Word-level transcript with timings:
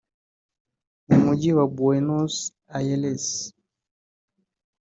mu 1.07 1.17
mujyi 1.25 1.49
wa 1.57 1.65
Buenos 1.75 2.35
Aires 2.77 3.27